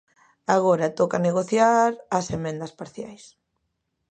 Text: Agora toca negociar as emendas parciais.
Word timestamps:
Agora 0.55 0.95
toca 0.99 1.23
negociar 1.27 1.91
as 2.17 2.25
emendas 2.37 2.75
parciais. 2.79 3.23